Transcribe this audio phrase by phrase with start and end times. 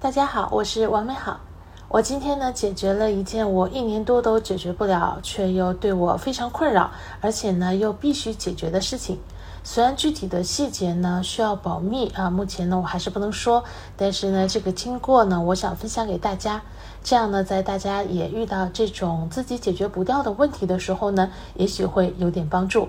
[0.00, 1.40] 大家好，我是王美好。
[1.88, 9.18] 我今天呢，解决了一件我一年多都解决不了，却又对我非常困扰，而且呢又必须解决的事情。
[9.64, 13.64] 虽然具体的细节呢需要保密啊，目前呢我还是不能说。
[13.96, 16.62] 但是呢，这个经过呢，我想分享给大家。
[17.02, 22.88] 这样呢，在大家也遇到这种自己解决不掉的问题的时候呢，也许会有点帮助。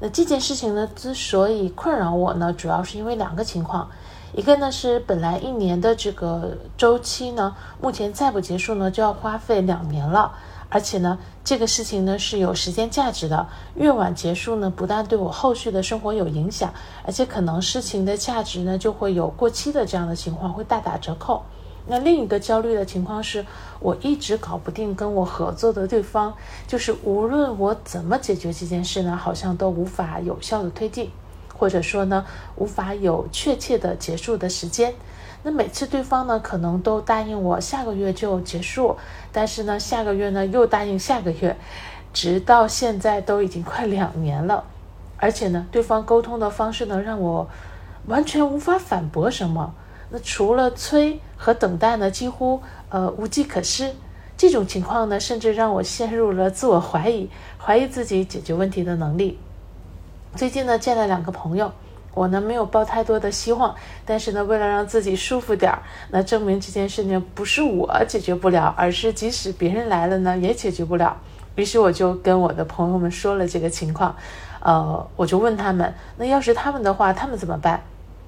[0.00, 3.90] 那这件事情呢，之所以困扰我呢，主要是因为两个情况。
[4.34, 10.32] 一个呢是本来一年的这个周期呢，目前再不结束呢，就要花费两年了。
[10.74, 16.72] 而且呢，这个事情呢是有时间价值的，越晚结束呢，不但对我后续的生活有影响，
[17.04, 21.42] 而且可能事情的价值呢就会有过期的这样的情况，会大打折扣。
[21.86, 23.44] 那另一个焦虑的情况是，
[23.80, 26.32] 我一直搞不定跟我合作的对方，
[26.66, 31.10] 就是无论我怎么解决这件事呢，好像都无法有效的推进。
[31.62, 32.26] 或者说呢，
[32.56, 34.92] 无法有确切的结束的时间。
[35.44, 38.96] 那每次对方呢，可能都答应我下个月就结束，
[39.30, 41.56] 但是呢，下个月呢又答应下个月，
[42.12, 44.64] 直到现在都已经快两年了。
[45.18, 47.48] 而且呢，对方沟通的方式呢，让我
[48.06, 49.72] 完全无法反驳什么。
[50.10, 53.92] 那除了催和等待呢，几乎呃无计可施。
[54.36, 59.38] 这种情况呢，甚至让我陷入了自我怀疑，怀疑自己解决问题的能力。
[60.34, 61.70] 最近呢，见了两个朋友，
[62.14, 63.74] 我呢没有抱太多的希望，
[64.06, 71.16] 但是呢，为了让自己舒服点儿，那证明这件事情不是我解决不了，而是即使别人来了呢，也解决不了。
[71.54, 74.16] 于是我就跟我的朋友们说了这个情况，
[74.60, 77.82] 呃，我就问他们，那要是他们的话，他们怎么办？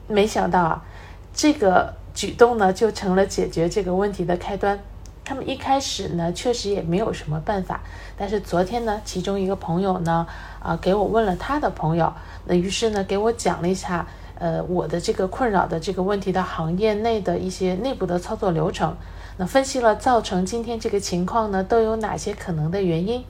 [0.06, 0.84] 没想到啊，
[1.32, 4.78] 这个举动呢，就成了解决这个问题的开端。
[5.24, 7.80] 他们一开始呢，确实也没有什么办法。
[8.16, 10.26] 但是昨天呢，其中一个朋友呢，
[10.62, 12.12] 啊，给我问了他的朋友，
[12.44, 14.06] 那于是呢，给我讲了一下，
[14.38, 18.94] 呃，我的这个困扰的这个问题的行业内的一些内部的操作流程。
[19.38, 23.24] 那分析了造成今天这个情况呢，都有哪些可能的原因。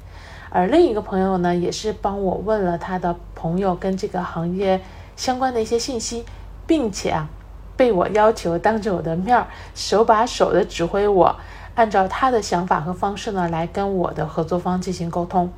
[0.51, 4.81] 而另一个朋友呢，也是帮我问了他的朋友跟这个行业
[5.17, 6.25] 相关的一些信息，
[6.67, 7.29] 并且啊，
[7.77, 11.37] 被我要求当着我的面儿，手把手的指挥我。
[11.75, 15.53] 按照他的想法和方式呢，来跟我的合作方进行沟通，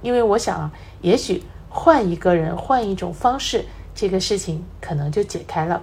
[0.00, 5.82] 因为我想啊，也许换一个人，换一种方式，这个事情可能就解开了。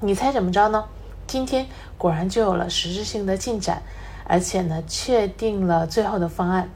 [0.00, 0.84] 你猜怎么着呢？
[1.26, 1.66] 今天
[1.96, 3.82] 果然就有了实质性的进展，
[4.24, 6.68] 而且呢，确定了最后的方案。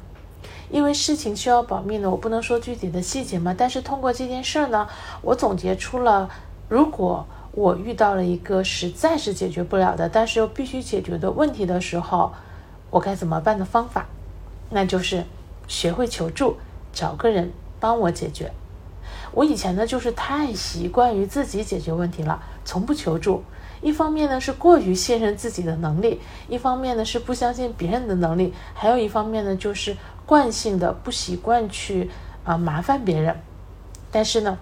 [0.70, 3.54] 因为事情需要保密呢，我不能说具体的细节嘛。
[3.56, 4.88] 但是通过这件事儿呢，
[5.20, 6.30] 我总结出了
[6.68, 7.26] 如果。
[7.56, 12.32] 我遇到了一个实在是解决不了的，但是又必须解决的问题的时候，
[12.90, 14.06] 我该怎么办的方法，
[14.70, 15.24] 那就是
[15.68, 16.56] 学会求助，
[16.92, 18.50] 找个人帮我解决。
[19.30, 23.44] 我以前呢，就是太习惯于自己解决问题了，从不求助。
[23.80, 32.10] 一方面呢是过于信任自己的能力，一方面呢是不相信别人的能力，还有一方面呢就是惯性的不习惯去
[32.44, 33.36] 啊麻烦别人。
[34.10, 34.58] 但是呢，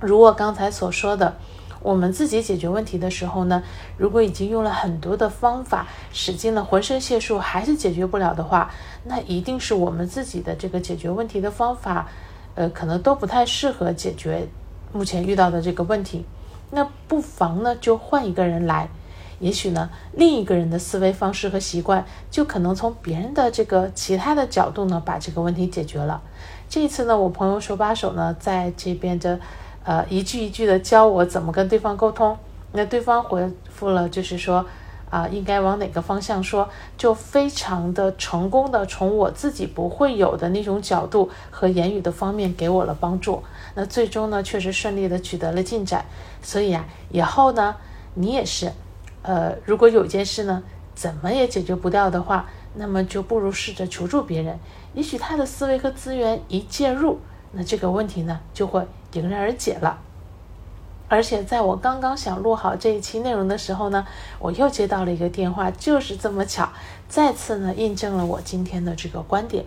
[0.00, 1.38] 如我刚才所说的。
[1.82, 3.62] 我们自己解决问题的时候呢，
[3.96, 8.70] 如果已经用了很多的方法，使尽了浑身解数，还是解决不了的话，
[9.04, 12.06] 那一定是我们自己的这个解决问题的方法，
[12.54, 14.46] 呃，可能都不太适合解决
[14.92, 16.26] 目前遇到的这个问题。
[16.70, 18.90] 那不妨呢，就换一个人来，
[19.38, 26.20] 也许呢，另一个人的思维方式和习惯，就可能从别人的这个其他的角度呢，把这个问题解决了。
[26.68, 29.40] 这一次呢，我朋友手把手呢，在这边的。
[29.90, 32.38] 呃，一句一句的教我怎么跟对方沟通。
[32.70, 34.64] 那对方回复了，就是说，
[35.10, 43.42] 啊，应该往哪个方向说，就非常的成功的从我自己不会有的那种角度和言语的方面给我了帮助。
[43.74, 46.04] 那最终呢，确实顺利的取得了进展。
[46.40, 47.74] 所以啊，以后呢，
[48.14, 48.70] 你也是，
[49.22, 50.62] 呃，如果有件事呢，
[50.94, 54.56] 怎么也解决不掉的话，那么就不如试着求助别人。
[54.94, 57.18] 也许他的思维和资源一介入。
[57.52, 59.98] 那这个问题呢，就会迎刃而解了。
[61.08, 64.06] 而且在我刚刚想录好这一期内容的时候呢，
[64.38, 66.68] 我又接到了一个电话，就是这么巧，
[67.08, 69.64] 再次呢印证了我今天的这个观点。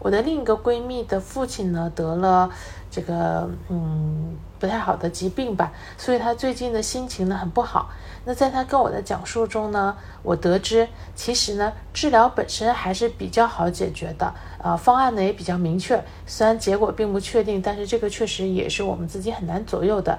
[0.00, 2.50] 我的另一个闺蜜的父亲呢得了
[2.90, 7.90] 这个嗯不太好的疾病吧，所以她最近的心情呢很不好。
[8.24, 20.18] 那在她跟我的讲述中呢，我得知其实呢治疗本身还是比较好解决的，呃方案呢也比较明确，虽然结果并不确定，但是这个确实也是我们自己很难左右的。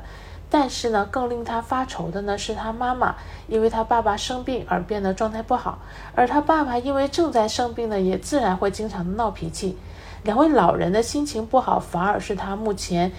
[0.51, 3.16] 但是呢，更令他发愁的呢是他妈妈，
[3.48, 5.77] 因为他爸爸生病而变得状态不好，
[6.16, 9.77] 而他爸爸因为正在生病呢，也自然会经常闹脾气。
[10.24, 13.12] 两位老人的心情不好，反而是他目前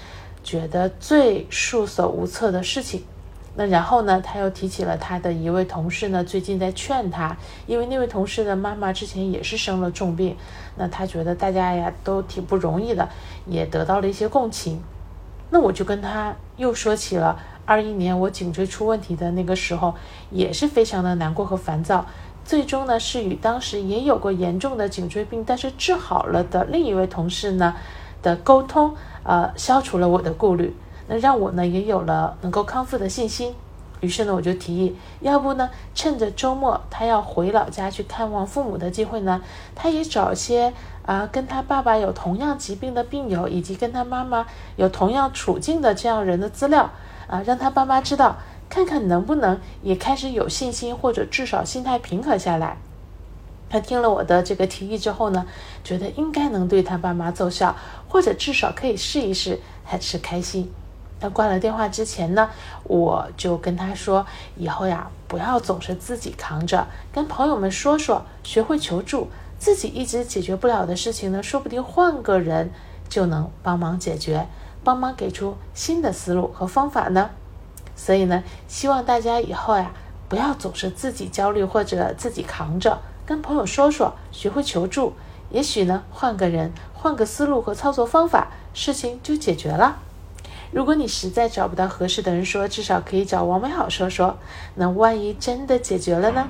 [0.43, 3.03] 觉得最束手无策的事情。
[3.57, 7.37] 那然后呢，他又提起了他的一位同事呢，最近在劝他，
[7.67, 10.37] 因为那位同事的妈妈之前也是生了重病，
[10.77, 13.09] 那他觉得大家呀都挺不容易的，
[13.47, 14.81] 也得到了一些共情。
[15.51, 19.95] 那我就跟他又说起了二一年我颈椎出问题的那个时候，
[20.31, 22.07] 也是非常的难过和烦躁。
[22.51, 27.77] 最终呢，是与当时也有过严重的颈椎病，但是治好了的另一位同事呢
[28.25, 28.93] 的沟通，
[29.23, 30.75] 呃，消除了我的顾虑。
[31.07, 33.55] 那让我呢也有了能够康复的信心，
[34.01, 39.41] 于是呢我就提议，要不呢趁着周末他要回老家去看望父母的机会呢，
[39.77, 40.73] 他也找些
[41.07, 44.45] 啊跟他爸爸有同样疾病的病友，以及跟他妈妈
[44.75, 46.91] 有同样处境的这样人的资料
[47.29, 48.37] 啊，让他爸妈知道，
[48.71, 52.79] 看看能不能也开始有信心，或者至少心态平和下来。
[53.69, 55.45] 他听了我的这个提议之后呢，
[55.85, 57.77] 觉得应该能对他爸妈奏效，
[58.09, 60.73] 或者至少可以试一试，还是开心。
[61.21, 62.49] 他挂了电话之前呢，
[62.85, 64.25] 我就跟他说
[64.57, 69.29] ：“以后呀，不要总是自己扛着，跟朋友们说说，学会求助。
[69.59, 72.71] 自己一直解决不了的事情呢，说不定换个人
[73.11, 74.47] 就能帮忙解决，
[74.83, 77.31] 帮忙给出新的思路和方法呢。
[78.03, 79.93] 所以呢，希望大家以后呀，
[80.27, 85.13] 不要总是自己焦虑或者自己扛着，跟朋友说说，学会求助。
[85.51, 89.99] 也许呢，换个人，换个思路和操作方法，事情就解决了。”
[90.73, 94.39] 如果你实在找不到合适的人说，至少可以找王美好说说。
[94.77, 96.49] 那万一真的解决了呢？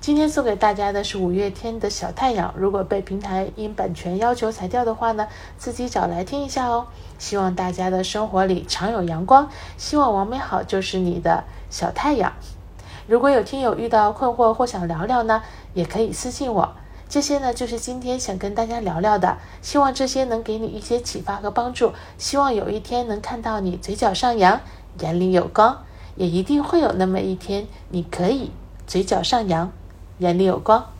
[0.00, 2.54] 今天送给大家的是五月天的小太阳。
[2.56, 5.26] 如果被平台因版权要求裁掉的话呢，
[5.58, 6.86] 自己找来听一下哦。
[7.18, 12.32] 希望大家的生活里常有阳光，希望王美好就是你的小太阳。
[13.06, 15.42] 如果有听友遇到困惑或想聊聊呢，
[15.74, 16.74] 也可以私信我。
[17.08, 21.92] 这些呢，就是今天想跟大家聊聊的，希望这些能给你一些启发和帮助。
[22.16, 24.60] 希望有一天能看到你嘴角上扬，
[25.00, 25.84] 眼里有光，
[26.16, 28.52] 也一定会有那么一天，你可以
[28.86, 29.72] 嘴角上扬，
[30.18, 30.97] 眼里有光。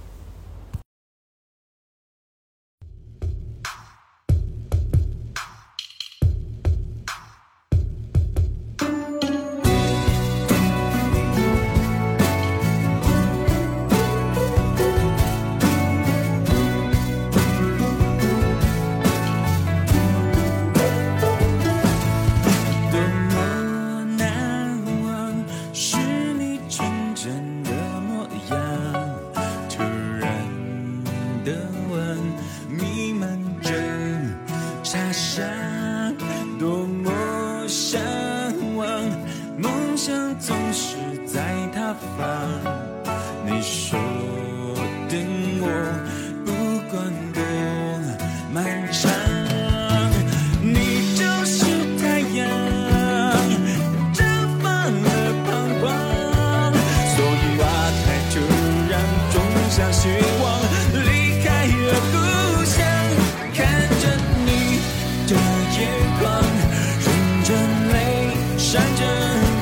[68.71, 69.03] 闪着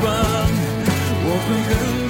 [0.03, 0.13] 光
[1.23, 2.06] 我会很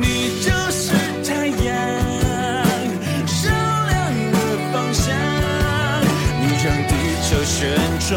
[0.00, 0.92] 你就是
[1.24, 1.66] 太阳
[3.26, 3.50] 照
[3.88, 3.94] 亮
[4.32, 4.36] 了
[4.72, 5.04] 方向。
[6.40, 7.60] 你让地球旋
[8.08, 8.10] 转